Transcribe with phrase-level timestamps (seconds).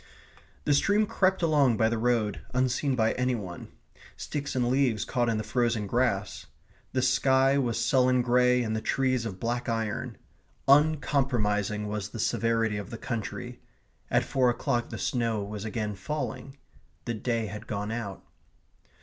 [0.65, 3.67] The stream crept along by the road unseen by any one.
[4.17, 6.47] Sticks and leaves caught in the frozen grass.
[6.91, 10.17] The sky was sullen grey and the trees of black iron.
[10.67, 13.61] Uncompromising was the severity of the country.
[14.09, 16.57] At four o'clock the snow was again falling.
[17.05, 18.23] The day had gone out.